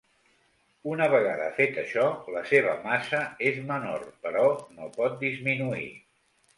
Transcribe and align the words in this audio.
Una 0.93 1.07
vegada 1.11 1.49
fet 1.59 1.77
això, 1.83 2.07
la 2.37 2.43
seva 2.53 2.75
massa 2.87 3.23
és 3.53 3.63
menor, 3.71 4.09
però 4.27 4.51
no 4.75 4.93
pot 5.01 5.25
disminuir. 5.27 5.91